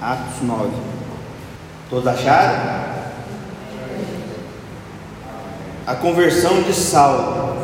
[0.00, 0.68] Atos 9.
[1.88, 2.96] Todos acharam?
[5.86, 7.56] A conversão de Saulo.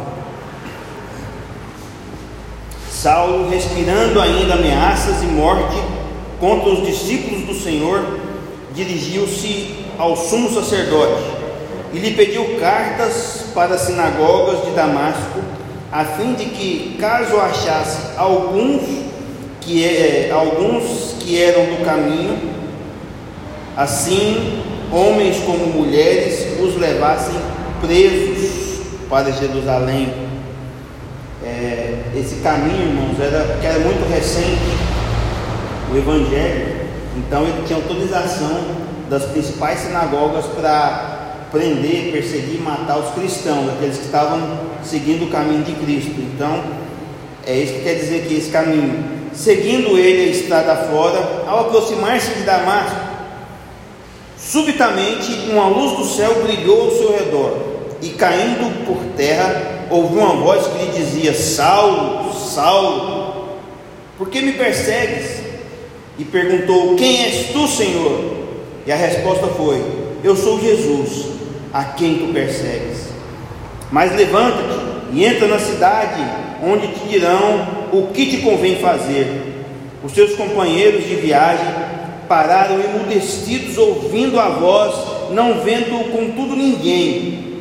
[2.91, 5.77] Saulo, respirando ainda ameaças e morte
[6.41, 8.19] contra os discípulos do Senhor,
[8.75, 11.23] dirigiu-se ao sumo sacerdote
[11.93, 15.41] e lhe pediu cartas para as sinagogas de Damasco,
[15.91, 18.83] a fim de que, caso achasse alguns
[19.61, 22.39] que, é, alguns que eram do caminho,
[23.77, 27.35] assim homens como mulheres os levassem
[27.81, 30.13] presos para Jerusalém.
[31.45, 34.61] É, esse caminho, irmãos, era, que era muito recente,
[35.93, 36.83] o Evangelho,
[37.17, 38.61] então ele tinha autorização
[39.11, 44.41] das principais sinagogas para prender, perseguir matar os cristãos, aqueles que estavam
[44.83, 46.19] seguindo o caminho de Cristo.
[46.19, 46.63] Então,
[47.47, 49.22] é isso que quer dizer que esse caminho.
[49.35, 52.97] Seguindo ele a estrada fora, ao aproximar-se de Damasco,
[54.37, 57.57] subitamente uma luz do céu brilhou ao seu redor,
[58.03, 63.59] e caindo por terra, ouviu uma voz que lhe dizia: Saulo, Saulo,
[64.19, 65.41] por que me persegues?
[66.19, 68.37] E perguntou: Quem és tu, Senhor?
[68.87, 69.83] E a resposta foi:
[70.23, 71.27] Eu sou Jesus,
[71.73, 73.09] a quem tu persegues.
[73.91, 74.81] Mas levanta-te
[75.13, 76.21] e entra na cidade,
[76.63, 79.27] onde te dirão o que te convém fazer.
[80.03, 81.67] Os seus companheiros de viagem
[82.27, 84.95] pararam emudecidos, ouvindo a voz,
[85.31, 87.61] não vendo contudo ninguém.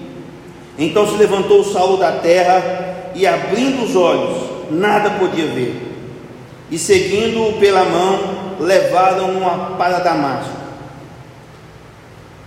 [0.80, 4.38] Então se levantou Saulo da terra e, abrindo os olhos,
[4.72, 5.76] nada podia ver.
[6.72, 8.20] E seguindo-o pela mão,
[8.60, 10.62] levaram-no para Damasco.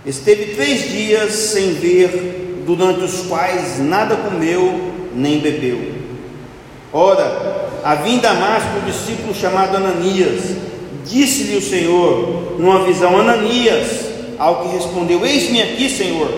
[0.05, 5.93] Esteve três dias sem ver, durante os quais nada comeu nem bebeu.
[6.91, 10.41] Ora, havia em Damasco um discípulo chamado Ananias.
[11.05, 16.29] Disse-lhe o Senhor, numa visão, Ananias, ao que respondeu: Eis-me aqui, Senhor.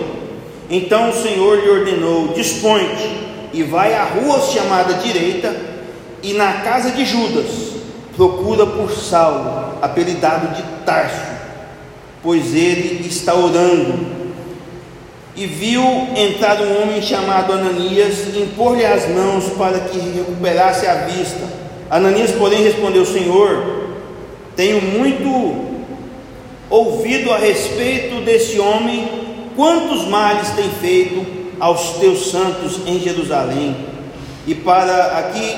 [0.70, 5.56] Então o Senhor lhe ordenou: Dispõe-te e vai à rua chamada direita,
[6.22, 7.46] e na casa de Judas,
[8.16, 11.38] procura por Saulo, apelidado de Tarso
[12.22, 14.17] pois ele está orando.
[15.38, 15.84] E viu
[16.16, 21.46] entrar um homem chamado Ananias e impor-lhe as mãos para que recuperasse a vista.
[21.88, 23.86] Ananias, porém, respondeu: Senhor,
[24.56, 25.78] tenho muito
[26.68, 29.08] ouvido a respeito desse homem,
[29.54, 31.24] quantos males tem feito
[31.60, 33.76] aos teus santos em Jerusalém.
[34.44, 35.56] E para aqui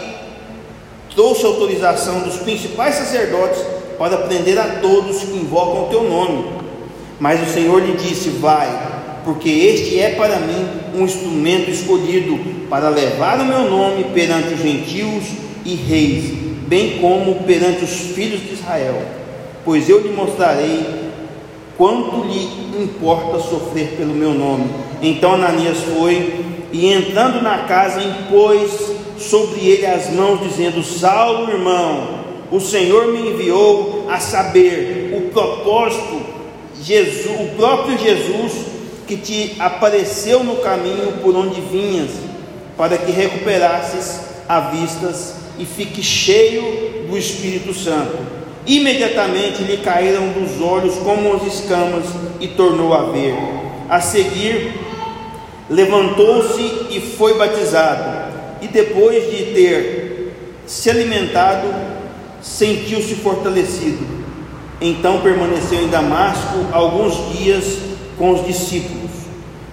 [1.15, 3.63] trouxe autorização dos principais sacerdotes
[3.97, 6.53] para prender a todos que invocam o teu nome.
[7.19, 8.69] Mas o Senhor lhe disse: Vai,
[9.25, 12.39] porque este é para mim um instrumento escolhido
[12.69, 15.25] para levar o meu nome perante os gentios
[15.65, 16.33] e reis,
[16.67, 19.03] bem como perante os filhos de Israel.
[19.65, 20.85] Pois eu lhe mostrarei
[21.77, 24.71] quanto lhe importa sofrer pelo meu nome.
[25.03, 28.71] Então Ananias foi e entrando na casa impôs
[29.19, 32.21] sobre ele as mãos, dizendo: Saulo, irmão,
[32.51, 36.21] o Senhor me enviou a saber o propósito,
[36.83, 38.80] Jesus, o próprio Jesus
[39.11, 42.11] que te apareceu no caminho por onde vinhas,
[42.77, 48.17] para que recuperasses a vistas e fique cheio do Espírito Santo.
[48.65, 52.05] Imediatamente lhe caíram dos olhos como as escamas
[52.39, 53.35] e tornou a ver.
[53.89, 54.75] A seguir,
[55.69, 58.31] levantou-se e foi batizado.
[58.63, 60.33] E depois de ter
[60.67, 61.67] se alimentado,
[62.41, 64.07] sentiu-se fortalecido.
[64.81, 69.00] Então permaneceu em Damasco alguns dias com os discípulos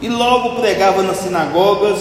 [0.02, 2.00] e logo pregava nas sinagogas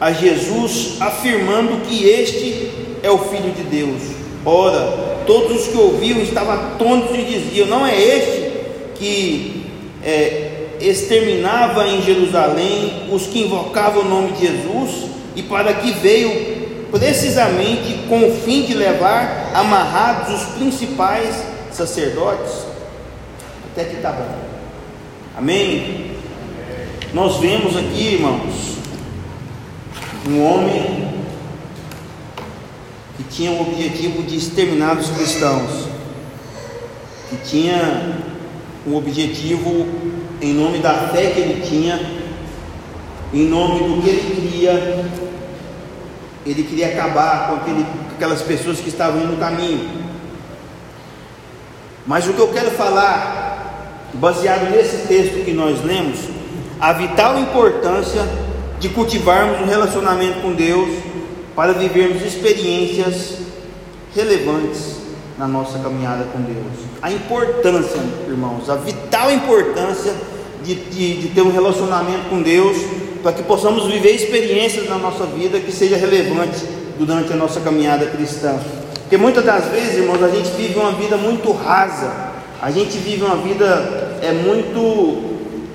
[0.00, 2.70] a Jesus, afirmando que este
[3.02, 4.02] é o Filho de Deus.
[4.44, 8.52] Ora, todos os que ouviam estavam atônitos e diziam: Não é este
[8.94, 9.66] que
[10.04, 16.58] é, exterminava em Jerusalém os que invocavam o nome de Jesus e para que veio
[16.90, 21.34] precisamente com o fim de levar amarrados os principais
[21.72, 22.66] sacerdotes.
[23.72, 24.26] Até que está bom.
[25.36, 26.07] Amém?
[27.14, 28.76] Nós vemos aqui, irmãos,
[30.28, 31.08] um homem
[33.16, 35.88] que tinha o objetivo de exterminar os cristãos,
[37.30, 38.18] que tinha
[38.86, 39.86] o objetivo,
[40.42, 41.98] em nome da fé que ele tinha,
[43.32, 45.06] em nome do que ele queria,
[46.44, 49.88] ele queria acabar com, aquele, aquelas pessoas que estavam indo no caminho.
[52.06, 56.37] Mas o que eu quero falar, baseado nesse texto que nós lemos,
[56.80, 58.22] a vital importância
[58.78, 60.88] de cultivarmos um relacionamento com Deus
[61.54, 63.38] para vivermos experiências
[64.14, 64.98] relevantes
[65.36, 66.88] na nossa caminhada com Deus.
[67.02, 70.14] A importância, irmãos, a vital importância
[70.62, 72.76] de, de, de ter um relacionamento com Deus,
[73.22, 76.64] para que possamos viver experiências na nossa vida que seja relevante
[76.98, 78.56] durante a nossa caminhada cristã.
[79.00, 82.12] Porque muitas das vezes, irmãos, a gente vive uma vida muito rasa,
[82.60, 85.27] a gente vive uma vida é muito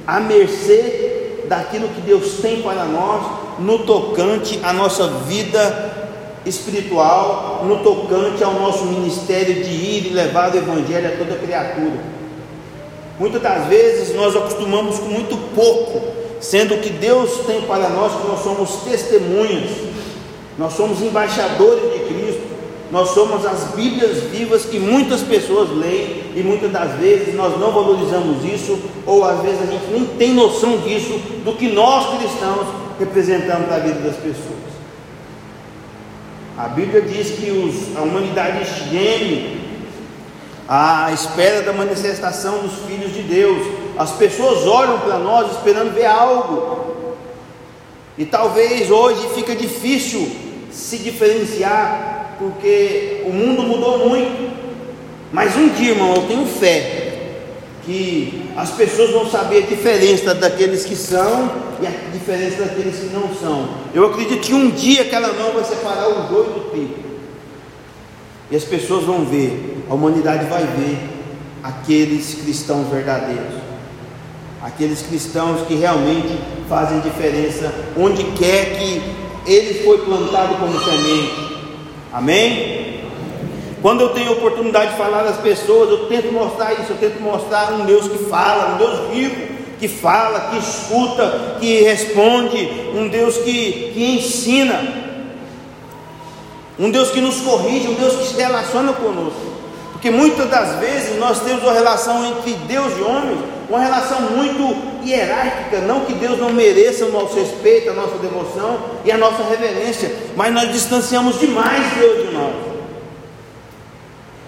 [0.06, 5.94] à mercê daquilo que Deus tem para nós no tocante à nossa vida
[6.46, 12.14] espiritual no tocante ao nosso ministério de ir e levar o Evangelho a toda criatura.
[13.20, 16.02] Muitas das vezes nós acostumamos com muito pouco,
[16.42, 19.70] sendo que Deus tem para nós que nós somos testemunhas,
[20.58, 22.23] nós somos embaixadores de Cristo,
[22.94, 27.72] nós somos as Bíblias vivas que muitas pessoas leem e muitas das vezes nós não
[27.72, 32.68] valorizamos isso, ou às vezes a gente nem tem noção disso, do que nós cristãos
[33.00, 34.74] representamos na vida das pessoas.
[36.56, 39.60] A Bíblia diz que os, a humanidade geme
[40.68, 43.70] à espera da manifestação dos filhos de Deus.
[43.98, 47.16] As pessoas olham para nós esperando ver algo.
[48.20, 50.30] E talvez hoje fica difícil
[50.72, 54.54] se diferenciar, porque o mundo mudou muito.
[55.32, 57.04] Mas um dia, irmão, eu tenho fé
[57.86, 61.52] que as pessoas vão saber a diferença daqueles que são
[61.82, 63.70] e a diferença daqueles que não são.
[63.94, 66.96] Eu acredito que um dia aquela mão vai separar o joio do trigo.
[68.52, 71.00] E as pessoas vão ver, a humanidade vai ver
[71.64, 73.64] aqueles cristãos verdadeiros.
[74.62, 76.38] Aqueles cristãos que realmente
[76.70, 79.02] fazem diferença onde quer que
[79.46, 81.53] ele foi plantado como semente.
[82.14, 83.02] Amém?
[83.82, 87.74] Quando eu tenho oportunidade de falar às pessoas, eu tento mostrar isso, eu tento mostrar
[87.74, 89.36] um Deus que fala, um Deus vivo,
[89.80, 94.82] que fala, que escuta, que responde, um Deus que, que ensina,
[96.80, 99.54] um Deus que nos corrige, um Deus que se relaciona conosco.
[99.92, 103.38] Porque muitas das vezes nós temos uma relação entre Deus e homem,
[103.74, 108.78] uma relação muito hierárquica, não que Deus não mereça o nosso respeito, a nossa devoção
[109.04, 112.54] e a nossa reverência, mas nós distanciamos demais Deus de nós.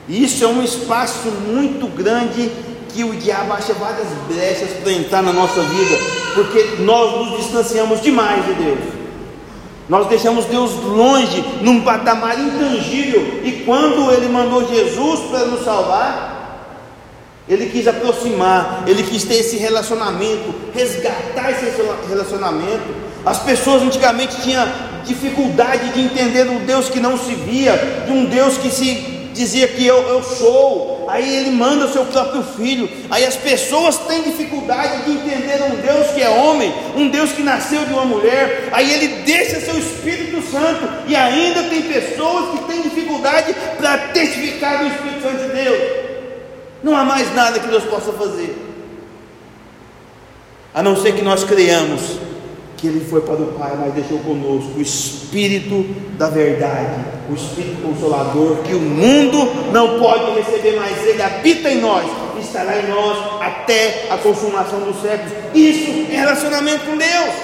[0.07, 2.51] Isso é um espaço muito grande
[2.89, 5.97] que o diabo acha várias brechas para entrar na nossa vida,
[6.35, 8.79] porque nós nos distanciamos demais de Deus.
[9.89, 16.34] Nós deixamos Deus longe, num patamar intangível, e quando Ele mandou Jesus para nos salvar,
[17.47, 21.65] Ele quis aproximar, Ele quis ter esse relacionamento, resgatar esse
[22.09, 23.05] relacionamento.
[23.25, 24.67] As pessoas antigamente tinham
[25.05, 29.67] dificuldade de entender um Deus que não se via, de um Deus que se dizia
[29.67, 34.23] que eu, eu sou, aí ele manda o seu próprio filho, aí as pessoas têm
[34.23, 38.69] dificuldade de entender um Deus que é homem, um Deus que nasceu de uma mulher,
[38.71, 44.79] aí ele deixa seu Espírito Santo, e ainda tem pessoas que têm dificuldade para testificar
[44.79, 46.04] do Espírito Santo de Deus.
[46.85, 48.55] Não há mais nada que Deus possa fazer,
[50.71, 52.19] a não ser que nós creiamos
[52.77, 55.83] que ele foi para o Pai, mas deixou conosco o Espírito
[56.15, 61.81] da verdade, o Espírito Consolador, que o mundo não pode receber, mas ele habita em
[61.81, 62.05] nós,
[62.39, 65.33] estará em nós até a consumação dos séculos.
[65.55, 67.35] Isso é relacionamento com Deus.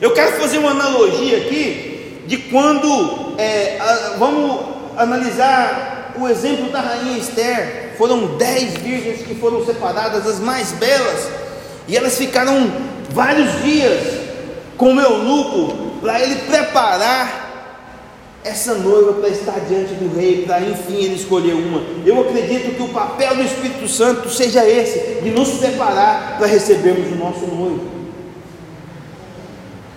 [0.00, 4.58] Eu quero fazer uma analogia aqui de quando é, a, vamos
[4.96, 7.85] analisar o exemplo da rainha Esther.
[7.96, 11.28] Foram dez virgens que foram separadas, as mais belas,
[11.88, 12.70] e elas ficaram
[13.10, 14.26] vários dias
[14.76, 17.46] com o eunuco para ele preparar
[18.44, 21.82] essa noiva para estar diante do rei, para enfim ele escolher uma.
[22.04, 27.10] Eu acredito que o papel do Espírito Santo seja esse, de nos preparar para recebermos
[27.10, 27.96] o nosso noivo.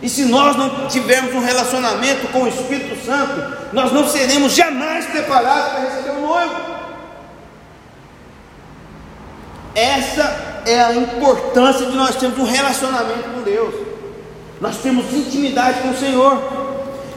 [0.01, 5.05] E se nós não tivermos um relacionamento com o Espírito Santo, nós não seremos jamais
[5.05, 6.78] preparados para receber o noivo.
[9.79, 13.73] Essa é a importância de nós termos um relacionamento com Deus.
[14.59, 16.37] Nós temos intimidade com o Senhor.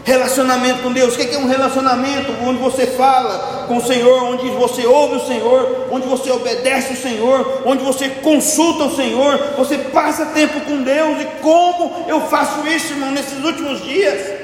[0.05, 2.33] Relacionamento com Deus, o que é um relacionamento?
[2.45, 6.97] Onde você fala com o Senhor, onde você ouve o Senhor, onde você obedece o
[6.97, 11.21] Senhor, onde você consulta o Senhor, você passa tempo com Deus.
[11.21, 14.42] E como eu faço isso, irmão, nesses últimos dias?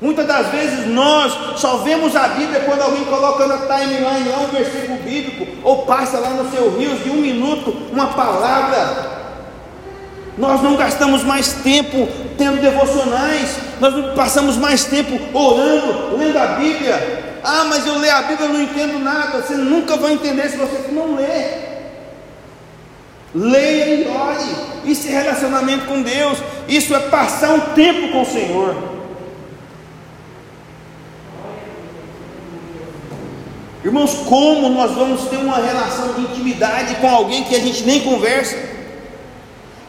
[0.00, 4.46] Muitas das vezes nós só vemos a Bíblia quando alguém coloca na timeline lá um
[4.46, 9.20] versículo bíblico, ou passa lá no seu rio de um minuto uma palavra.
[10.38, 17.38] Nós não gastamos mais tempo tendo devocionais, nós passamos mais tempo orando, lendo a Bíblia.
[17.44, 19.42] Ah, mas eu leio a Bíblia e não entendo nada.
[19.42, 21.68] Você nunca vai entender se você não ler.
[23.34, 24.90] Leia e ore.
[24.90, 26.38] Isso é relacionamento com Deus.
[26.66, 28.89] Isso é passar um tempo com o Senhor.
[33.82, 38.00] Irmãos, como nós vamos ter uma relação de intimidade com alguém que a gente nem
[38.00, 38.58] conversa,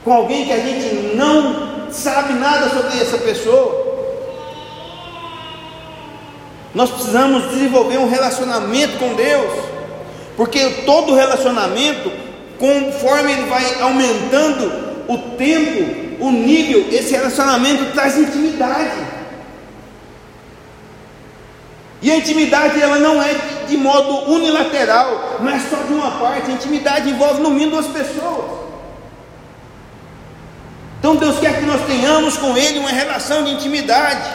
[0.03, 3.91] com alguém que a gente não sabe nada sobre essa pessoa?
[6.74, 9.51] Nós precisamos desenvolver um relacionamento com Deus,
[10.38, 12.10] porque todo relacionamento,
[12.57, 14.71] conforme ele vai aumentando
[15.10, 19.05] o tempo, o nível, esse relacionamento traz intimidade.
[22.01, 23.36] E a intimidade ela não é
[23.72, 26.51] de modo unilateral, não é só de uma parte.
[26.51, 28.60] A intimidade envolve no mínimo duas pessoas.
[31.00, 34.30] Então Deus quer que nós tenhamos com Ele uma relação de intimidade.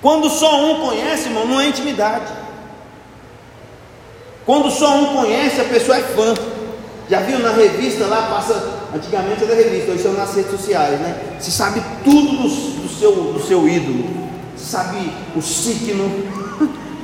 [0.00, 2.32] Quando só um conhece, irmão, não é intimidade.
[4.46, 6.34] Quando só um conhece, a pessoa é fã.
[7.10, 8.74] Já viu na revista lá, passa.
[8.94, 11.36] Antigamente era revista, hoje são nas redes sociais, né?
[11.38, 14.25] Se sabe tudo do, do, seu, do seu ídolo
[14.56, 16.10] sabe o signo,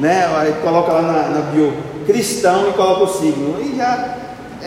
[0.01, 0.27] né?
[0.37, 1.73] Aí coloca lá na, na bio
[2.07, 4.19] cristão e coloca o signo, e já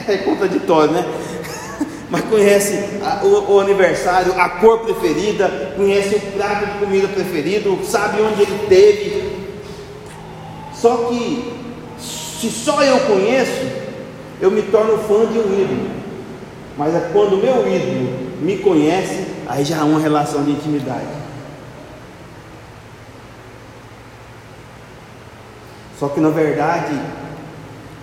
[0.08, 1.06] é contraditório, né?
[2.10, 7.80] Mas conhece a, o, o, aniversário, a cor preferida, conhece o prato de comida preferido,
[7.84, 9.36] sabe onde ele teve.
[10.74, 11.54] Só que
[12.00, 13.65] se só eu conheço,
[14.39, 15.89] eu me torno fã de um ídolo.
[16.77, 18.10] Mas é quando o meu ídolo
[18.42, 21.25] me conhece, aí já há uma relação de intimidade.
[26.00, 26.94] Só que na verdade,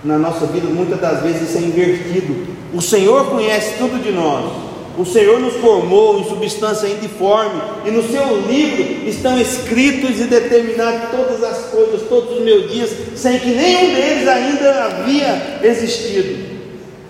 [0.03, 2.47] na nossa vida, muitas das vezes isso é invertido.
[2.73, 4.51] O Senhor conhece tudo de nós.
[4.99, 11.11] O Senhor nos formou em substância indiforme, e no seu livro estão escritos e determinados
[11.11, 16.53] todas as coisas, todos os meus dias, sem que nenhum deles ainda havia existido.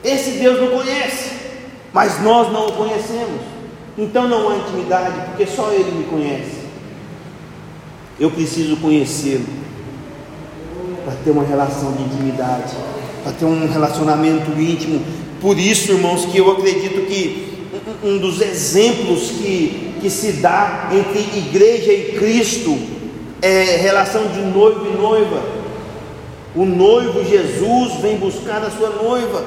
[0.04, 1.30] Esse Deus não conhece,
[1.92, 3.40] mas nós não o conhecemos.
[3.98, 6.62] Então não há intimidade, porque só Ele me conhece.
[8.18, 9.61] Eu preciso conhecê-lo
[11.04, 12.74] para ter uma relação de intimidade,
[13.22, 15.02] para ter um relacionamento íntimo.
[15.40, 17.52] Por isso, irmãos, que eu acredito que
[18.02, 22.78] um dos exemplos que, que se dá entre igreja e Cristo
[23.40, 25.42] é relação de noivo e noiva.
[26.54, 29.44] O noivo Jesus vem buscar a sua noiva,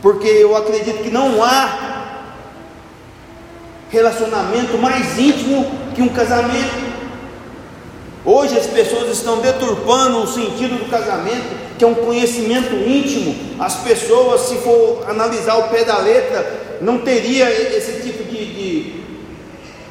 [0.00, 1.94] porque eu acredito que não há
[3.90, 6.93] relacionamento mais íntimo que um casamento.
[8.24, 13.34] Hoje as pessoas estão deturpando o sentido do casamento, que é um conhecimento íntimo.
[13.58, 18.46] As pessoas, se for analisar o pé da letra, não teria esse tipo de.
[18.46, 19.04] de...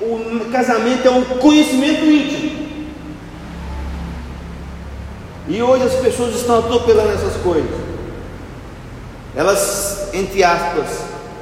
[0.02, 2.64] O casamento é um conhecimento íntimo.
[5.48, 7.70] E hoje as pessoas estão atropelando essas coisas.
[9.36, 10.88] Elas, entre aspas,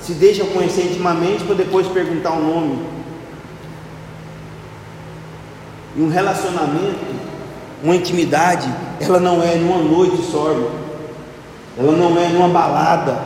[0.02, 2.91] se deixam conhecer intimamente para depois perguntar o nome.
[5.96, 7.00] E um relacionamento,
[7.84, 8.70] uma intimidade,
[9.00, 10.72] ela não é numa noite só, irmão.
[11.78, 13.20] ela não é numa balada,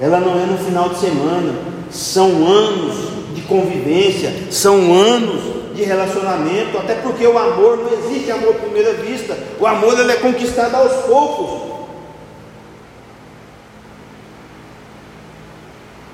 [0.00, 1.54] ela não é no final de semana,
[1.90, 2.96] são anos
[3.34, 5.40] de convivência, são anos
[5.74, 10.12] de relacionamento, até porque o amor não existe amor à primeira vista, o amor ele
[10.12, 11.69] é conquistado aos poucos.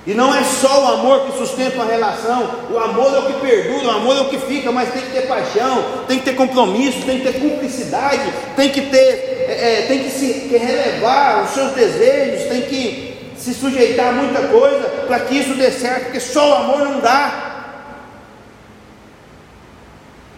[0.07, 3.41] E não é só o amor que sustenta uma relação, o amor é o que
[3.41, 6.37] perdura, o amor é o que fica, mas tem que ter paixão, tem que ter
[6.37, 8.97] compromisso, tem que ter cumplicidade, tem que ter,
[9.49, 14.13] é, é tem que se que relevar os seus desejos, tem que se sujeitar a
[14.13, 17.43] muita coisa para que isso dê certo, porque só o amor não dá.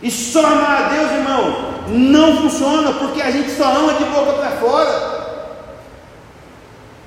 [0.01, 4.33] E só amar a Deus, irmão, não funciona, porque a gente só ama de boca
[4.33, 5.08] para fora.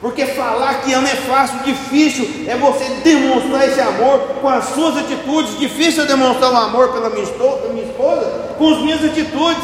[0.01, 4.97] Porque falar que ama é fácil, difícil é você demonstrar esse amor com as suas
[4.97, 5.59] atitudes.
[5.59, 9.63] Difícil é demonstrar o amor pela minha esposa, com as minhas atitudes.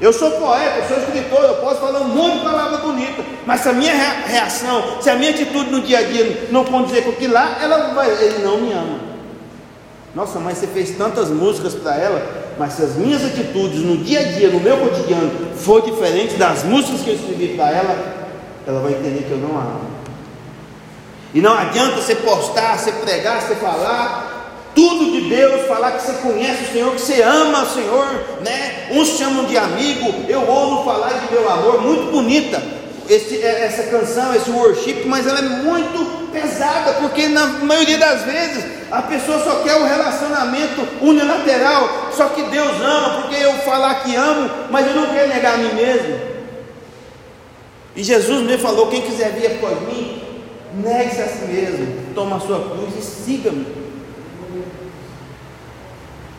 [0.00, 3.60] Eu sou poeta, eu sou escritor, eu posso falar um monte de palavras bonitas, mas
[3.60, 3.94] se a minha
[4.26, 7.94] reação, se a minha atitude no dia a dia não condizer com que lá, ela
[7.94, 8.98] vai, ele não me ama.
[10.12, 14.18] Nossa, mas você fez tantas músicas para ela, mas se as minhas atitudes no dia
[14.18, 18.23] a dia, no meu cotidiano, for diferente das músicas que eu escrevi para ela,
[18.66, 19.80] ela vai entender que eu não amo.
[21.32, 24.32] E não adianta você postar, você pregar, você falar
[24.74, 28.06] tudo de Deus, falar que você conhece o Senhor, que você ama o Senhor,
[28.44, 28.88] né?
[28.90, 32.60] Uns chamam de amigo, eu ouço falar de meu amor, muito bonita
[33.08, 38.22] esse, é, essa canção, esse worship, mas ela é muito pesada, porque na maioria das
[38.22, 44.02] vezes a pessoa só quer um relacionamento unilateral, só que Deus ama, porque eu falar
[44.02, 46.33] que amo, mas eu não quero negar a mim mesmo.
[47.96, 50.20] E Jesus me falou: quem quiser vir após mim,
[50.82, 53.66] negue-se a si mesmo, toma a sua cruz e siga-me.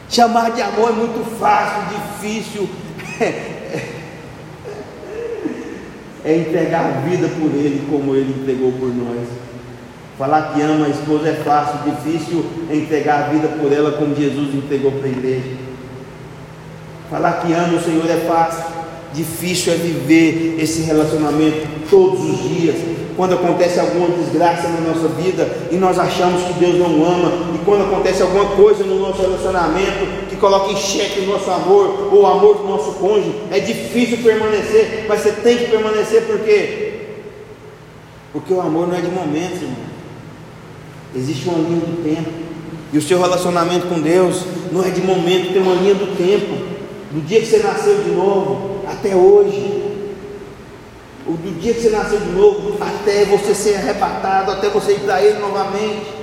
[0.09, 1.83] Chamar de amor é muito fácil,
[2.21, 2.69] difícil.
[6.27, 9.27] É entregar a vida por Ele como Ele entregou por nós.
[10.17, 14.15] Falar que ama a esposa é fácil, difícil é entregar a vida por ela como
[14.15, 15.51] Jesus entregou para a igreja.
[17.11, 18.63] Falar que ama o Senhor é fácil,
[19.15, 22.75] difícil é viver esse relacionamento todos os dias,
[23.15, 27.65] quando acontece alguma desgraça na nossa vida e nós achamos que Deus não ama, e
[27.65, 32.23] quando acontece alguma coisa no nosso relacionamento que coloca em xeque o nosso amor ou
[32.23, 36.85] o amor do nosso cônjuge, é difícil permanecer, mas você tem que permanecer porque
[38.33, 39.77] porque o amor não é de momentos, irmão.
[41.15, 42.29] Existe uma linha do tempo.
[42.91, 44.43] E o seu relacionamento com Deus
[44.73, 46.53] não é de momento, tem uma linha do tempo.
[47.13, 49.95] Do dia que você nasceu de novo até hoje
[51.25, 55.21] do dia que você nasceu de novo, até você ser arrebatado, até você ir para
[55.21, 56.13] Ele novamente.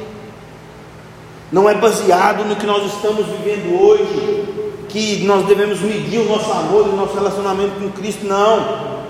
[1.51, 4.45] Não é baseado no que nós estamos vivendo hoje,
[4.89, 9.03] que nós devemos medir o nosso amor e o nosso relacionamento com Cristo, não.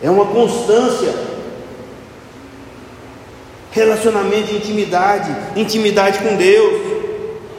[0.00, 1.14] É uma constância.
[3.70, 6.91] Relacionamento de intimidade, intimidade com Deus.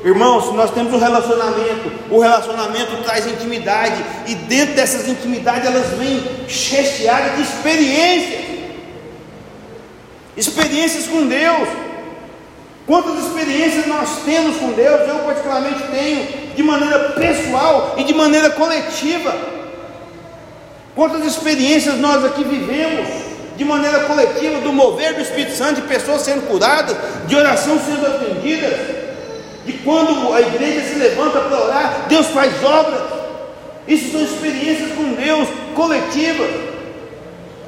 [0.03, 6.21] Irmãos, nós temos um relacionamento, o relacionamento traz intimidade, e dentro dessas intimidades elas vêm
[6.45, 8.43] recheadas de experiências,
[10.35, 11.69] experiências com Deus.
[12.85, 15.07] Quantas experiências nós temos com Deus?
[15.07, 19.33] Eu, particularmente, tenho de maneira pessoal e de maneira coletiva.
[20.93, 23.07] Quantas experiências nós aqui vivemos
[23.55, 28.05] de maneira coletiva do mover do Espírito Santo, de pessoas sendo curadas, de oração sendo
[28.05, 29.02] atendidas
[29.65, 33.01] de quando a igreja se levanta para orar, Deus faz obras.
[33.87, 36.49] Isso são experiências com Deus coletivas.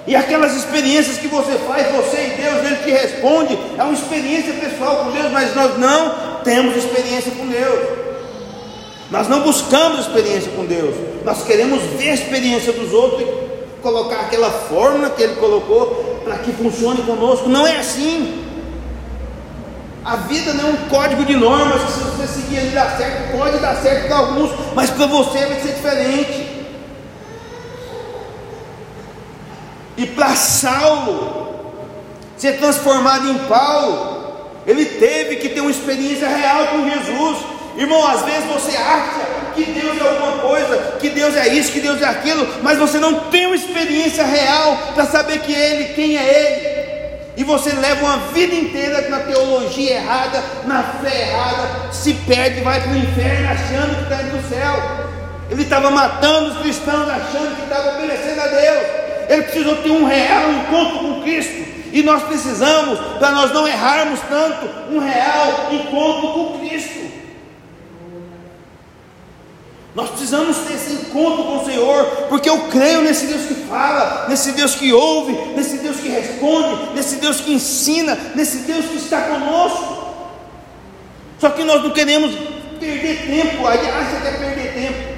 [0.07, 4.53] E aquelas experiências que você faz, você e Deus, Ele te responde, é uma experiência
[4.53, 8.05] pessoal com Deus, mas nós não temos experiência com Deus.
[9.09, 14.21] Nós não buscamos experiência com Deus, nós queremos ver a experiência dos outros e colocar
[14.21, 17.47] aquela fórmula que Ele colocou para que funcione conosco.
[17.47, 18.44] Não é assim.
[20.05, 23.35] A vida não é um código de normas que se você seguir ele dá certo,
[23.35, 26.67] pode dar certo para alguns, mas para você vai ser diferente.
[29.97, 31.73] E para Saulo
[32.37, 34.35] ser transformado em Paulo,
[34.67, 37.37] ele teve que ter uma experiência real com Jesus.
[37.75, 41.79] Irmão, às vezes você acha que Deus é alguma coisa, que Deus é isso, que
[41.79, 46.15] Deus é aquilo, mas você não tem uma experiência real para saber que Ele, quem
[46.15, 46.74] é Ele.
[47.37, 52.81] E você leva uma vida inteira na teologia errada, na fé errada, se perde vai
[52.81, 55.05] para o inferno achando que está indo para o céu.
[55.49, 58.85] Ele estava matando os cristãos achando que estava obedecendo a Deus.
[59.27, 61.65] Ele precisou ter um real encontro com Cristo.
[61.91, 67.14] E nós precisamos, para nós não errarmos tanto, um real encontro com Cristo.
[69.95, 74.25] Nós precisamos ter esse encontro com o Senhor, porque eu creio nesse Deus que fala,
[74.27, 78.97] nesse Deus que ouve, nesse Deus que responde, nesse Deus que ensina, nesse Deus que
[78.97, 79.95] está conosco.
[81.39, 82.35] Só que nós não queremos
[82.77, 85.15] perder tempo, aí acha que é perder tempo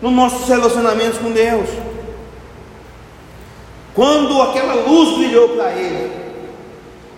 [0.00, 1.68] nos nossos relacionamentos com Deus.
[3.94, 6.10] Quando aquela luz brilhou para ele,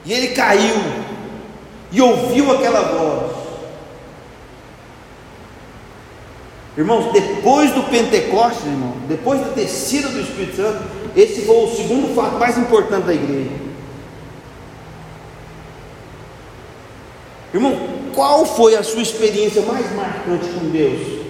[0.05, 0.75] e ele caiu,
[1.93, 3.40] e ouviu aquela voz,
[6.81, 10.83] Irmãos, depois do Pentecostes, irmão, depois da descida do Espírito Santo,
[11.15, 13.51] esse foi o segundo fato mais importante da igreja.
[17.53, 17.79] Irmão,
[18.15, 21.21] qual foi a sua experiência mais marcante com Deus?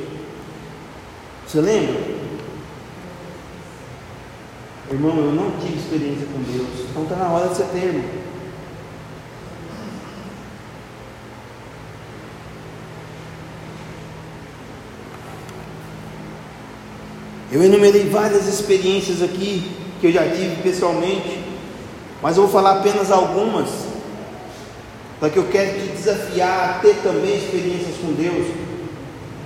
[1.49, 2.01] Você lembra?
[4.89, 6.87] Irmão, eu não tive experiência com Deus.
[6.89, 8.05] Então está na hora de você ter, irmão.
[17.53, 21.41] Eu enumerei várias experiências aqui que eu já tive pessoalmente,
[22.23, 23.69] mas eu vou falar apenas algumas,
[25.19, 28.47] para que eu quero te desafiar a ter também experiências com Deus.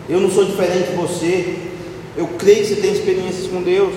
[0.06, 1.58] Eu não sou diferente de você,
[2.14, 3.94] eu creio que você tem experiências com Deus.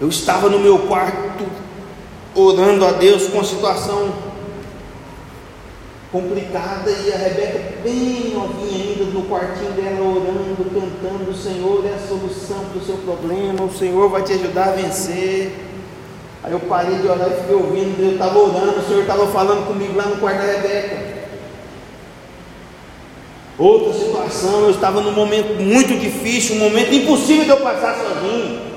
[0.00, 1.44] Eu estava no meu quarto
[2.34, 4.29] orando a Deus com a situação
[6.12, 11.94] complicada e a Rebeca bem novinha ainda no quartinho dela orando, cantando, o Senhor é
[11.94, 15.52] a solução para o seu problema, o Senhor vai te ajudar a vencer.
[16.42, 19.66] Aí eu parei de orar e fiquei ouvindo, eu estava orando, o Senhor estava falando
[19.66, 21.10] comigo lá no quarto da Rebeca.
[23.56, 28.70] Outra situação, eu estava num momento muito difícil, um momento impossível de eu passar sozinho.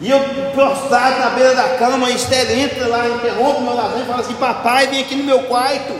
[0.00, 0.20] E eu
[0.52, 4.34] prostrado na beira da cama, a Esther entra lá, interrompe meu lasanha e fala assim:
[4.34, 5.94] Papai, vem aqui no meu quarto,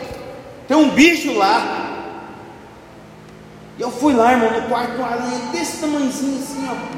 [0.67, 1.85] tem um bicho lá.
[3.79, 6.97] E eu fui lá, irmão, no quarto com uma aranha desse tamanhozinho assim, ó.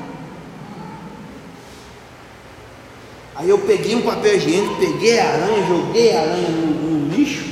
[3.35, 7.44] Aí eu peguei um papel higiênico, peguei a aranha, joguei a aranha no, no lixo.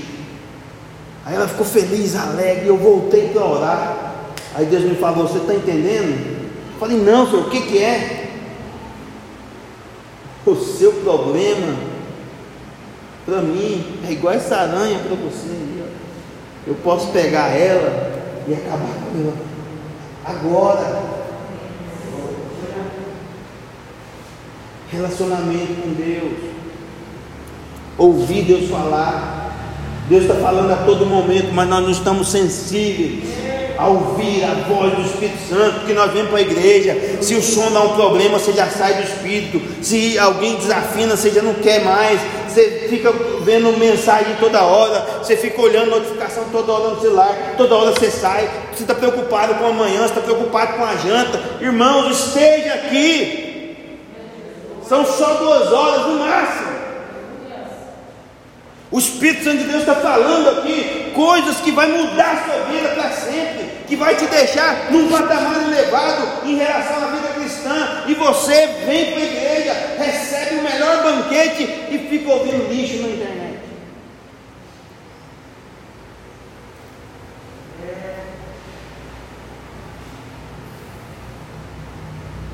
[1.24, 4.14] Aí ela ficou feliz, alegre, eu voltei para orar.
[4.54, 6.36] Aí Deus me falou: Você está entendendo?
[6.72, 8.30] Eu falei: Não, senhor, o que, que é?
[10.46, 11.76] O seu problema,
[13.24, 15.75] para mim, é igual essa aranha para você.
[16.66, 19.34] Eu posso pegar ela e acabar com ela.
[20.24, 21.16] Agora.
[24.90, 26.32] relacionamento com Deus,
[27.98, 29.44] ouvir Deus falar.
[30.08, 33.24] Deus está falando a todo momento, mas nós não estamos sensíveis
[33.76, 37.18] a ouvir a voz do Espírito Santo, porque nós vemos para a igreja.
[37.20, 39.60] Se o som dá um problema, você já sai do Espírito.
[39.82, 42.20] Se alguém desafina, você já não quer mais.
[42.56, 47.74] Você fica vendo mensagem toda hora, você fica olhando notificação toda hora no celular, toda
[47.74, 48.48] hora você sai.
[48.72, 51.38] Você está preocupado com amanhã, você está preocupado com a janta.
[51.60, 53.76] Irmãos, esteja aqui.
[54.88, 56.76] São só duas horas no máximo.
[58.90, 62.88] O Espírito Santo de Deus está falando aqui coisas que vai mudar a sua vida
[62.88, 67.35] para sempre, que vai te deixar num patamar elevado em relação à vida
[67.66, 68.04] cristã.
[68.06, 73.08] E você vem para a igreja, recebe o melhor banquete e fica ouvindo lixo na
[73.08, 73.56] internet.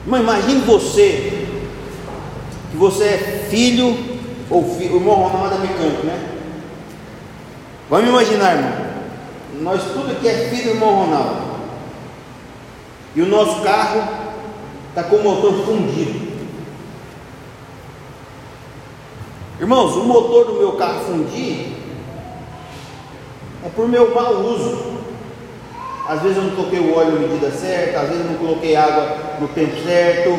[0.05, 1.47] Mas imagine você
[2.71, 3.97] que você é filho
[4.51, 6.29] ou filho, irmão Ronaldo é mecânico, né?
[7.89, 8.93] Vamos imaginar, irmão.
[9.61, 11.53] Nós tudo aqui é filho do irmão Ronaldo.
[13.15, 14.22] E o nosso carro
[14.93, 16.33] está com o motor fundido.
[19.59, 21.73] Irmãos, o motor do meu carro fundir
[23.65, 24.93] é por meu mau uso.
[26.07, 28.77] Às vezes eu não coloquei o óleo na medida certa, às vezes eu não coloquei
[28.77, 30.31] água no tempo certo,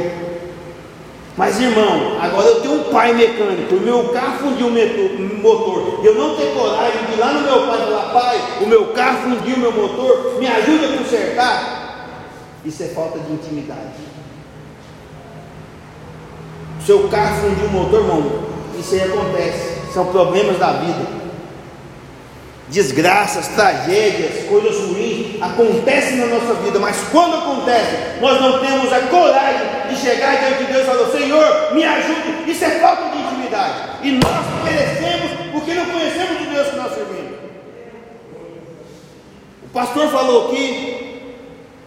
[1.36, 6.14] mas irmão, agora eu tenho um pai mecânico, o meu carro fundiu o motor, eu
[6.14, 9.30] não tenho coragem de ir lá no meu pai e falar, pai, o meu carro
[9.30, 11.84] fundiu o meu motor, me ajuda a consertar.
[12.64, 14.14] Isso é falta de intimidade.
[16.86, 18.44] Seu carro fundiu o motor, irmão,
[18.78, 21.24] isso aí acontece, são problemas da vida
[22.74, 29.00] desgraças, tragédias, coisas ruins acontecem na nossa vida, mas quando acontece, nós não temos a
[29.02, 32.52] coragem de chegar diante de Deus e falar: Senhor, me ajude.
[32.52, 36.94] Isso é falta de intimidade, e nós perecemos porque não conhecemos o Deus que nós
[36.94, 37.34] servimos.
[39.64, 41.22] O pastor falou aqui,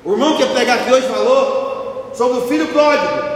[0.04, 3.35] o irmão que ia pregar aqui hoje falou sobre o filho pródigo.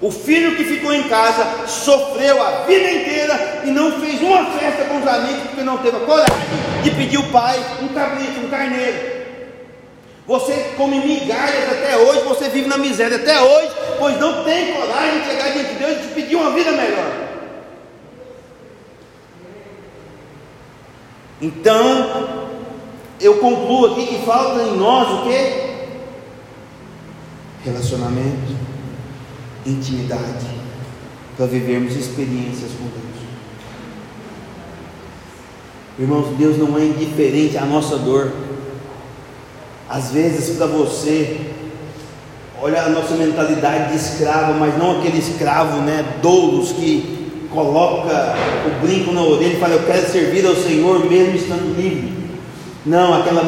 [0.00, 4.84] O filho que ficou em casa sofreu a vida inteira e não fez uma festa
[4.84, 6.36] com os amigos porque não teve a coragem
[6.84, 9.18] de pedir ao pai um cabrito, um carneiro.
[10.24, 15.20] Você come migalhas até hoje, você vive na miséria até hoje, pois não tem coragem
[15.20, 17.28] de chegar diante de Deus e te pedir uma vida melhor.
[21.40, 22.28] Então,
[23.20, 25.68] eu concluo aqui que falta em nós o que?
[27.64, 28.77] Relacionamento
[29.66, 30.46] intimidade,
[31.36, 33.08] para vivermos experiências com Deus.
[35.98, 38.32] Irmãos, Deus não é indiferente à nossa dor.
[39.88, 41.52] Às vezes, para você,
[42.60, 47.18] olha a nossa mentalidade de escravo, mas não aquele escravo, né, doulos que
[47.50, 48.34] coloca
[48.66, 52.12] o brinco na orelha e fala: Eu quero servir ao Senhor mesmo estando livre.
[52.86, 53.42] Não, aquela,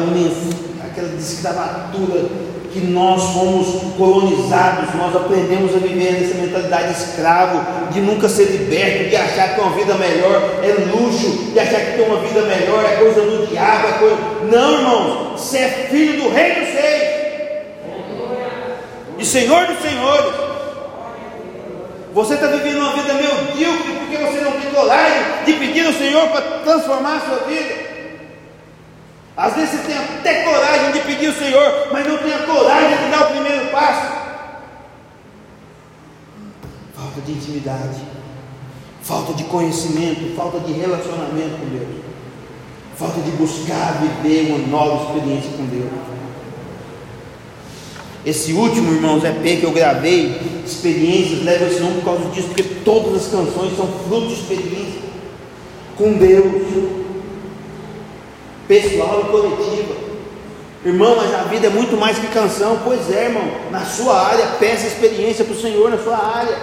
[0.83, 2.25] aquela escravatura
[2.71, 9.09] que nós fomos colonizados, nós aprendemos a viver nessa mentalidade escravo, de nunca ser liberto,
[9.09, 12.85] de achar que uma vida melhor é luxo, de achar que ter uma vida melhor
[12.85, 14.17] é coisa do diabo, é coisa.
[14.49, 17.21] Não, irmãos, você é filho do Rei dos Reis
[19.19, 20.33] e Senhor dos Senhores.
[22.13, 26.27] Você está vivendo uma vida medíocre porque você não tem coragem de pedir ao Senhor
[26.29, 27.90] para transformar a sua vida.
[29.35, 32.97] Às vezes você tem até coragem de pedir ao Senhor, mas não tem a coragem
[32.97, 34.21] de dar o primeiro passo.
[36.95, 38.01] Falta de intimidade,
[39.01, 42.03] falta de conhecimento, falta de relacionamento com Deus,
[42.97, 45.89] falta de buscar viver uma nova experiência com Deus.
[48.23, 52.63] Esse último, irmãos, EP que eu gravei, experiências, leva esse nome por causa disso, porque
[52.85, 55.01] todas as canções são fruto de experiência
[55.97, 57.00] com Deus
[58.71, 59.95] pessoal e coletiva.
[60.85, 62.79] Irmão, mas a vida é muito mais que canção.
[62.85, 63.43] Pois é, irmão.
[63.69, 66.57] Na sua área, peça experiência para o Senhor na sua área.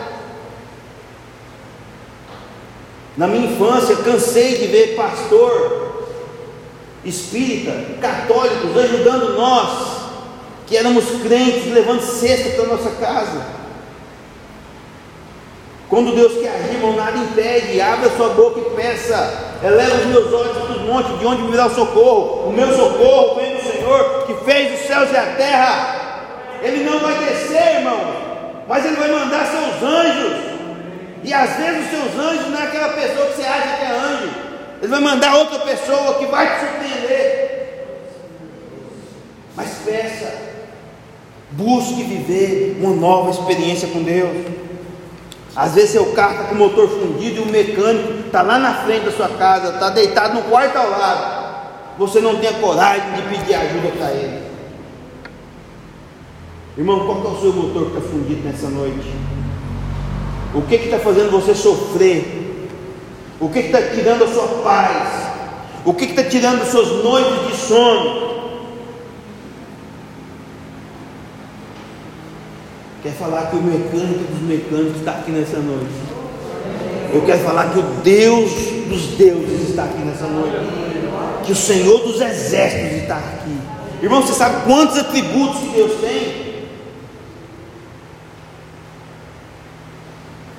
[3.14, 6.06] Na minha infância, cansei de ver pastor,
[7.04, 9.98] espírita, católicos ajudando nós,
[10.66, 13.58] que éramos crentes, levando cesta para nossa casa.
[15.90, 17.80] Quando Deus quer agir, irmão, nada impede.
[17.80, 19.47] Abra sua boca e peça.
[19.62, 22.48] Eleva os meus olhos para os montes, de onde me dá o socorro.
[22.48, 26.58] O meu socorro vem do Senhor, que fez os céus e a terra.
[26.62, 27.98] Ele não vai descer, irmão,
[28.68, 30.48] mas Ele vai mandar seus anjos.
[31.24, 33.90] E às vezes os seus anjos não é aquela pessoa que você acha que é
[33.90, 34.30] anjo.
[34.80, 37.48] Ele vai mandar outra pessoa que vai te surpreender.
[39.56, 40.32] Mas peça,
[41.50, 44.46] busque viver uma nova experiência com Deus.
[45.56, 48.74] Às vezes seu carro está com o motor fundido e o mecânico está lá na
[48.74, 51.38] frente da sua casa, está deitado no quarto ao lado.
[51.98, 54.48] Você não tem coragem de pedir ajuda para ele.
[56.76, 59.12] Irmão, qual é o seu motor que está fundido nessa noite?
[60.54, 62.68] O que está fazendo você sofrer?
[63.40, 65.28] O que está tirando a sua paz?
[65.84, 68.28] O que está tirando suas noites de sono?
[73.02, 76.17] Quer falar que o mecânico dos mecânicos está aqui nessa noite.
[77.12, 78.50] Eu quero falar que o Deus
[78.88, 80.56] dos deuses está aqui nessa noite.
[81.44, 83.56] Que o Senhor dos exércitos está aqui.
[84.02, 86.48] Irmão, você sabe quantos atributos Deus tem?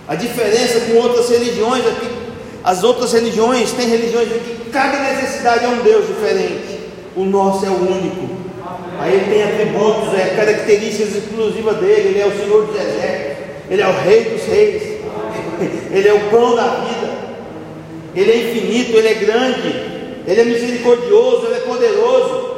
[0.08, 2.10] A diferença com outras religiões é que
[2.64, 6.80] as outras religiões têm religiões que cada necessidade é um Deus diferente.
[7.16, 8.28] O nosso é o único.
[9.00, 12.10] Aí ele tem atributos, é, características exclusivas dele.
[12.10, 13.38] Ele é o Senhor dos exércitos,
[13.70, 14.89] ele é o Rei dos reis,
[15.62, 17.10] ele é o pão da vida,
[18.16, 19.68] ele é infinito, ele é grande,
[20.26, 22.50] ele é misericordioso, ele é poderoso.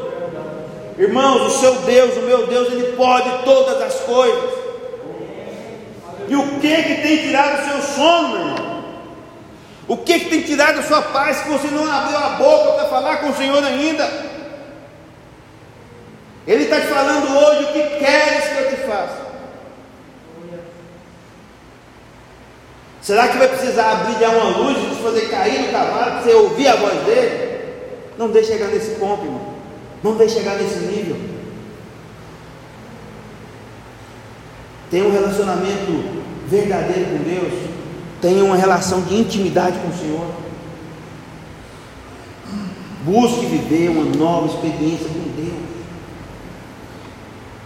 [0.98, 4.52] Irmãos, o seu Deus, o meu Deus, ele pode todas as coisas.
[6.28, 8.84] E o que que tem tirado o seu sono, irmão?
[9.88, 12.86] O que que tem tirado a sua paz que você não abriu a boca para
[12.86, 14.10] falar com o Senhor ainda?
[16.48, 19.21] Ele está te falando hoje o que queres que eu te faça.
[23.02, 26.76] Será que vai precisar brilhar uma luz fazer cair no cavalo para você ouvir a
[26.76, 27.52] voz dele?
[28.18, 29.42] Não deixe chegar nesse ponto, irmão.
[30.04, 31.18] Não deixe chegar nesse nível.
[34.90, 37.54] Tenha um relacionamento verdadeiro com Deus.
[38.22, 40.28] Tenha uma relação de intimidade com o Senhor.
[43.04, 45.72] Busque viver uma nova experiência com Deus.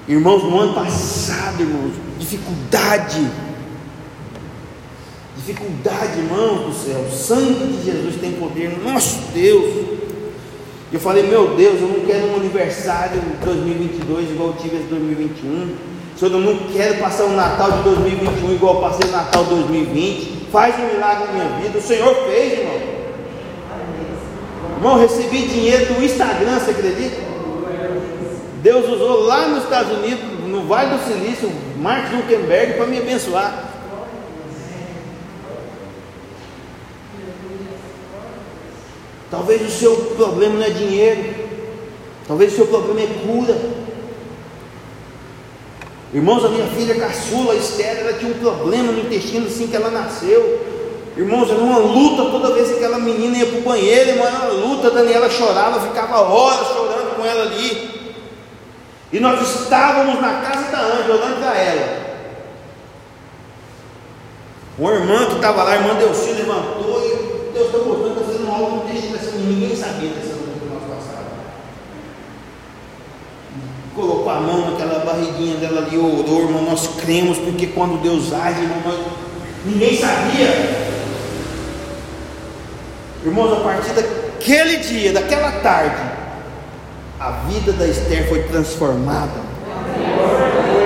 [0.08, 3.28] Irmãos, no ano passado, irmãos, dificuldade.
[5.36, 7.02] Dificuldade, irmãos do céu.
[7.02, 8.78] O sangue de Jesus tem poder.
[8.84, 9.86] Nosso Deus.
[10.94, 14.88] Eu falei, meu Deus, eu não quero um aniversário de 2022 igual eu tive em
[14.88, 15.76] 2021.
[16.18, 19.50] Senhor, eu não quero passar o Natal de 2021 igual eu passei o Natal de
[19.50, 20.48] 2020.
[20.52, 21.78] Faz um milagre na minha vida.
[21.78, 22.96] O Senhor fez, irmão.
[24.78, 27.18] Irmão, recebi dinheiro do Instagram, você acredita?
[28.62, 33.75] Deus usou lá nos Estados Unidos, no Vale do Silício, Mark Zuckerberg para me abençoar.
[39.30, 41.36] Talvez o seu problema não é dinheiro,
[42.28, 43.58] talvez o seu problema é cura.
[46.14, 49.90] Irmãos, a minha filha caçula, Esther, ela tinha um problema no intestino assim que ela
[49.90, 50.76] nasceu.
[51.18, 54.38] Irmãos, era uma luta toda vez que aquela menina ia para o banheiro, irmão, era
[54.38, 57.96] uma luta, Daniela chorava, ficava horas chorando com ela ali.
[59.12, 62.06] E nós estávamos na casa da Ângela, olhando para ela.
[64.78, 67.25] Uma irmã que estava lá, a irmã Delci, levantou e
[67.56, 70.66] Deus está mostrando, está fazendo uma aula, não deixa dessa ninguém sabia dessa luta que
[70.66, 71.32] nós passávamos.
[73.96, 78.60] Colocou a mão naquela barriguinha dela ali, orou, irmão, nós cremos, porque quando Deus age,
[78.60, 79.00] irmão, nós,
[79.64, 80.50] ninguém sabia.
[83.24, 86.12] Irmãos, a partir daquele dia, daquela tarde,
[87.18, 89.46] a vida da Esther foi transformada.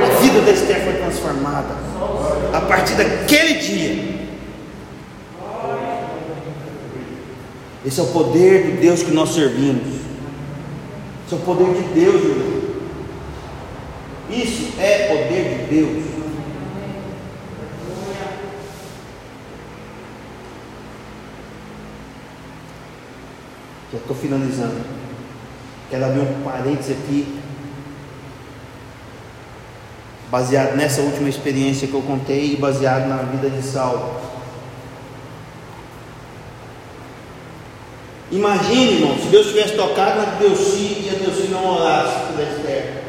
[0.06, 1.76] A vida da Esther foi transformada.
[2.54, 4.19] A partir daquele dia.
[7.86, 9.88] Esse é o poder de Deus que nós servimos.
[11.26, 12.60] Esse é o poder de Deus, irmão.
[14.30, 16.06] Isso é poder de Deus.
[23.92, 24.82] Já estou finalizando.
[25.90, 27.40] Quero abrir um parênteses aqui,
[30.30, 34.39] baseado nessa última experiência que eu contei e baseado na vida de Saulo.
[38.32, 43.00] Imagine, irmão, se Deus tivesse tocado na Deusi e a Deusi não orasse por Esther.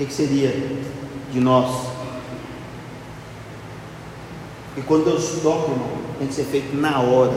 [0.00, 0.50] que, que seria
[1.30, 1.88] de nós?
[4.76, 7.32] E quando Deus toca, irmão, tem que ser feito na hora.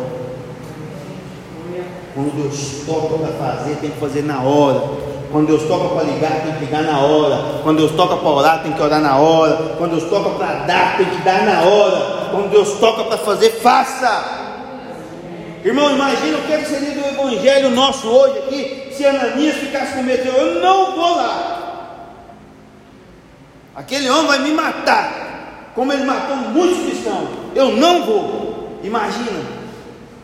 [2.14, 5.03] Quando Deus toca para fazer, tem que fazer na hora.
[5.34, 7.62] Quando Deus toca para ligar, tem que ligar na hora.
[7.64, 9.74] Quando Deus toca para orar, tem que orar na hora.
[9.80, 12.30] Quando Deus toca para dar, tem que dar na hora.
[12.30, 14.44] Quando Deus toca para fazer, faça.
[15.66, 20.28] Irmão, imagina o que seria do evangelho nosso hoje aqui, se Ananias ficasse com medo,
[20.28, 22.04] eu não vou lá.
[23.76, 27.28] Aquele homem vai me matar, como ele matou muitos cristãos.
[27.56, 28.78] Eu não vou.
[28.84, 29.40] Imagina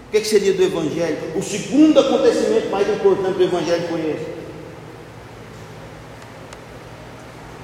[0.07, 1.17] o que seria do evangelho.
[1.35, 4.38] O segundo acontecimento mais importante do evangelho foi esse.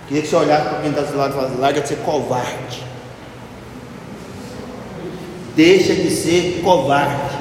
[0.08, 2.84] Queria que você olhasse para quem está do lado e falasse, larga de ser covarde.
[5.56, 7.36] Deixa de ser covarde.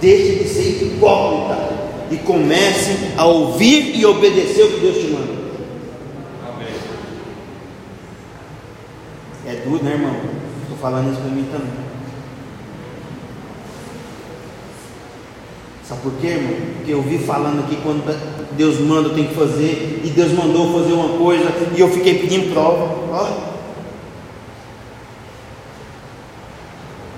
[0.00, 1.74] Deixa de ser hipócrita.
[2.10, 5.34] E comece a ouvir e obedecer o que Deus te manda.
[9.46, 10.16] É duro, né, irmão?
[10.62, 11.83] Estou falando isso para mim também.
[15.88, 16.54] Sabe por quê, irmão?
[16.76, 18.04] Porque eu vi falando aqui quando
[18.56, 21.44] Deus manda, eu tenho que fazer, e Deus mandou fazer uma coisa,
[21.76, 22.84] e eu fiquei pedindo prova.
[23.12, 23.54] Ó.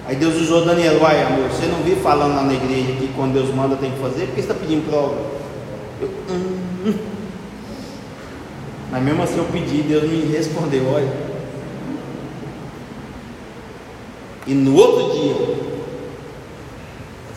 [0.07, 3.35] Aí Deus usou Daniel, vai amor, você não viu falando lá na igreja que quando
[3.35, 5.17] Deus manda tem que fazer, porque você está pedindo prova?
[6.01, 6.95] Eu, hum, hum.
[8.91, 11.13] Mas mesmo assim eu pedi, Deus me respondeu, olha.
[14.47, 15.66] E no outro dia,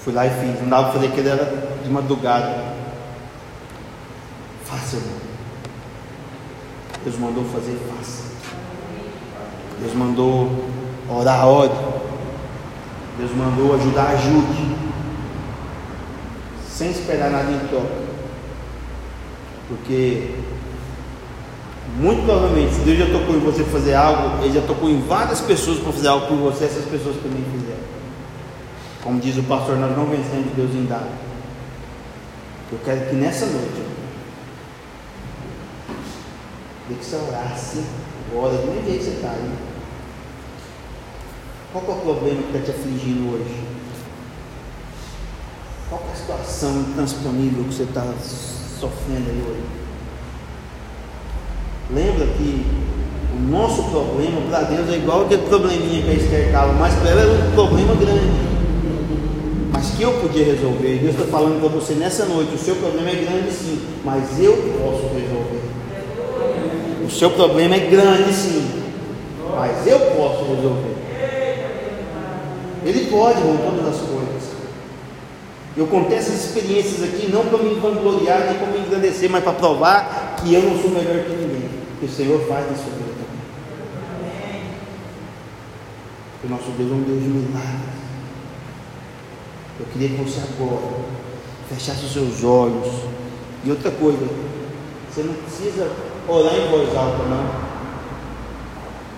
[0.03, 0.61] Fui lá e fiz.
[0.61, 2.73] Não dava para fazer ele era de madrugada.
[4.65, 5.17] Faça, irmão.
[7.03, 8.23] Deus mandou fazer, faça.
[9.79, 10.49] Deus mandou
[11.09, 11.71] orar, ore.
[13.17, 14.75] Deus mandou ajudar, ajude.
[16.67, 18.09] Sem esperar nada em troca.
[19.67, 20.35] Porque
[21.97, 25.41] muito provavelmente, se Deus já tocou em você fazer algo, Ele já tocou em várias
[25.41, 27.98] pessoas para fazer algo por você, essas pessoas também fizeram.
[29.03, 31.07] Como diz o pastor, nós não vencemos Deus em dar.
[32.71, 33.81] Eu quero que nessa noite,
[36.89, 37.83] eu que você orasse,
[38.29, 39.51] agora, do mesmo jeito que você está aí.
[41.71, 43.63] Qual é o problema que está te afligindo hoje?
[45.89, 48.03] Qual é a situação intransponível que você está
[48.79, 49.63] sofrendo aí hoje?
[51.91, 52.65] Lembra que
[53.35, 57.09] o nosso problema para Deus é igual aquele probleminha que a Esther estava, mas para
[57.11, 58.58] ela era um problema grande
[59.99, 60.97] que eu podia resolver.
[60.99, 64.53] Deus está falando para você nessa noite: o seu problema é grande sim, mas eu
[64.53, 65.59] posso resolver.
[67.05, 68.81] O seu problema é grande sim,
[69.53, 70.95] mas eu posso resolver.
[72.85, 74.29] Ele pode com todas as coisas.
[75.75, 79.53] Eu contei essas experiências aqui não para me vangloriar nem para me engrandecer, mas para
[79.53, 81.69] provar que eu não sou melhor que ninguém.
[81.99, 83.09] Que o Senhor faz na sua também.
[86.45, 87.98] O nosso Deus é um Deus de milagres.
[89.79, 90.81] Eu queria que você agora
[91.69, 92.87] fechasse os seus olhos.
[93.63, 94.27] E outra coisa,
[95.09, 95.89] você não precisa
[96.27, 97.69] orar em voz alta, não.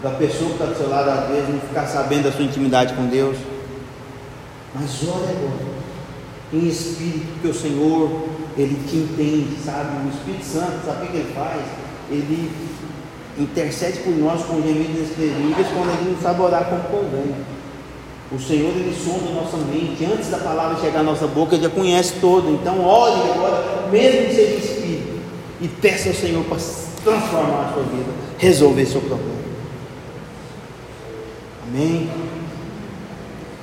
[0.04, 2.94] Da pessoa que está do seu lado, às vezes, não ficar sabendo da sua intimidade
[2.94, 3.38] com Deus.
[4.74, 5.72] Mas ore agora,
[6.54, 8.10] em espírito, porque o Senhor,
[8.58, 9.90] Ele te entende, sabe?
[10.06, 11.62] O Espírito Santo, sabe o que Ele faz?
[12.10, 12.52] Ele
[13.38, 17.36] intercede por nós com gemidos inexprimíveis quando Ele não sabe orar como convém.
[18.34, 21.64] O Senhor ele sonda a nossa mente, antes da palavra chegar à nossa boca, ele
[21.64, 22.50] já conhece todo.
[22.50, 25.20] Então, ore agora, mesmo que seja espírito,
[25.60, 26.58] e peça ao Senhor para
[27.04, 29.42] transformar a sua vida, resolver seu problema.
[31.68, 32.10] Amém.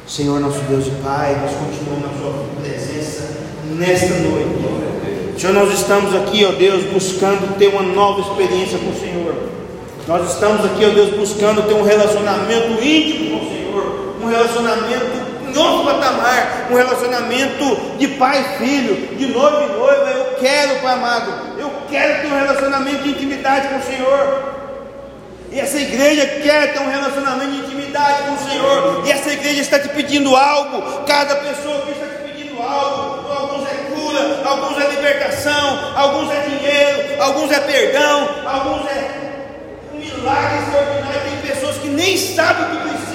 [0.06, 3.38] Senhor, nosso Deus e Pai, nós continuamos na Sua presença
[3.74, 5.38] nesta noite.
[5.38, 9.34] Senhor, nós estamos aqui, ó Deus, buscando ter uma nova experiência com o Senhor.
[10.06, 13.57] Nós estamos aqui, ó Deus, buscando ter um relacionamento íntimo com o Senhor
[14.28, 20.10] um relacionamento em outro patamar, um relacionamento de pai e filho, de noivo e noiva.
[20.10, 24.58] Eu quero, Pai amado, eu quero ter um relacionamento de intimidade com o Senhor.
[25.50, 29.02] E essa igreja quer ter um relacionamento de intimidade com o Senhor.
[29.06, 31.04] E essa igreja está te pedindo algo.
[31.06, 33.32] Cada pessoa aqui está te pedindo algo.
[33.32, 39.10] Alguns é cura, alguns é libertação, alguns é dinheiro, alguns é perdão, alguns é
[39.94, 41.20] um milagre extraordinário.
[41.22, 43.07] Tem pessoas que nem sabem o que precisam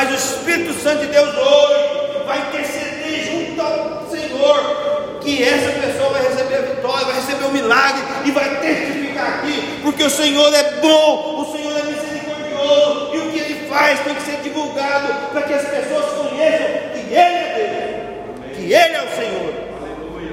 [0.00, 6.08] mas o Espírito Santo de Deus hoje vai interceder junto ao Senhor, que essa pessoa
[6.08, 10.54] vai receber a vitória, vai receber o milagre e vai testificar aqui, porque o Senhor
[10.54, 15.12] é bom, o Senhor é misericordioso, e o que Ele faz tem que ser divulgado
[15.32, 18.06] para que as pessoas conheçam que Ele é
[18.46, 19.54] Deus, que Ele é o Senhor.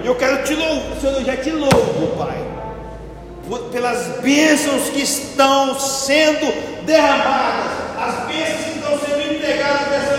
[0.02, 2.38] E eu quero te louvar, Senhor, eu já te louvo, Pai,
[3.74, 10.18] pelas bênçãos que estão sendo derramadas, as bênçãos que estão sendo entregadas nessa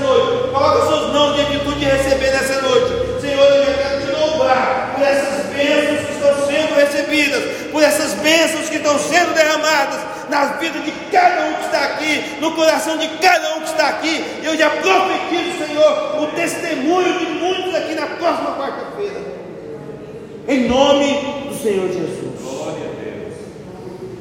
[0.68, 3.20] Coloca suas mãos de atitude de receber nessa noite.
[3.22, 7.42] Senhor, eu quero te louvar por essas bênçãos que estão sendo recebidas,
[7.72, 9.98] por essas bênçãos que estão sendo derramadas
[10.28, 13.88] na vida de cada um que está aqui, no coração de cada um que está
[13.88, 14.22] aqui.
[14.42, 19.22] Eu já profetizo, Senhor, o testemunho de muitos aqui na próxima quarta-feira.
[20.48, 22.27] Em nome do Senhor Jesus.